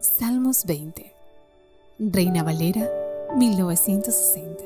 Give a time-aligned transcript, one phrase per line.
[0.00, 1.12] Salmos 20.
[1.98, 2.90] Reina Valera,
[3.36, 4.64] 1960.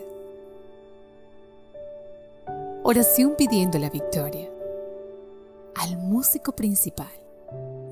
[2.82, 4.48] Oración pidiendo la victoria.
[5.74, 7.12] Al músico principal.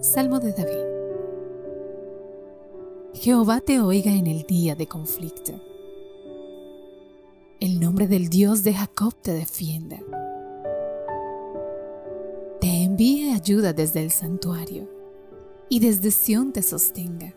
[0.01, 0.97] Salmo de David.
[3.15, 5.53] Jehová te oiga en el día de conflicto.
[7.61, 9.99] El nombre del Dios de Jacob te defienda.
[12.99, 14.89] Envíe ayuda desde el santuario
[15.69, 17.35] y desde Sión te sostenga.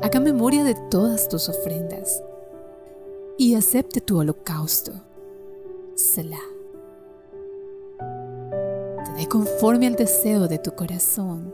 [0.00, 2.22] Haga memoria de todas tus ofrendas
[3.36, 4.92] y acepte tu holocausto.
[5.96, 6.38] Selah.
[9.04, 11.52] Te dé conforme al deseo de tu corazón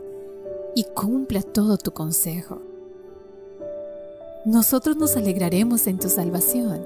[0.75, 2.61] y cumpla todo tu consejo.
[4.45, 6.85] Nosotros nos alegraremos en tu salvación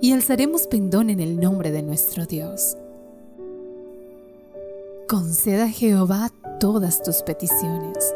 [0.00, 2.78] y alzaremos pendón en el nombre de nuestro Dios.
[5.08, 8.14] Conceda a Jehová todas tus peticiones.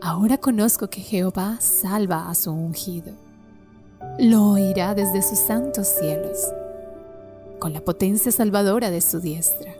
[0.00, 3.12] Ahora conozco que Jehová salva a su ungido.
[4.18, 6.38] Lo oirá desde sus santos cielos,
[7.58, 9.74] con la potencia salvadora de su diestra.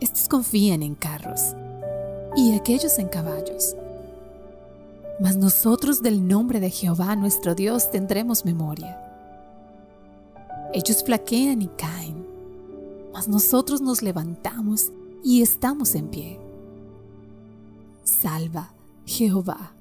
[0.00, 1.40] Estos confían en carros
[2.36, 3.74] y aquellos en caballos.
[5.18, 9.00] Mas nosotros del nombre de Jehová nuestro Dios tendremos memoria.
[10.74, 12.11] Ellos flaquean y caen
[13.12, 14.90] mas nosotros nos levantamos
[15.22, 16.40] y estamos en pie.
[18.04, 18.72] Salva,
[19.06, 19.74] Jehová,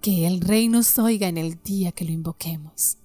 [0.00, 2.98] que el Rey nos oiga en el día que lo invoquemos.